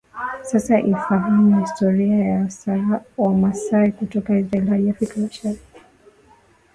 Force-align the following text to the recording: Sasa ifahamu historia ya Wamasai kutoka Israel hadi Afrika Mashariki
Sasa 0.43 0.79
ifahamu 0.79 1.59
historia 1.59 2.15
ya 2.17 2.47
Wamasai 3.17 3.91
kutoka 3.91 4.37
Israel 4.39 4.69
hadi 4.69 4.89
Afrika 4.89 5.19
Mashariki 5.19 5.69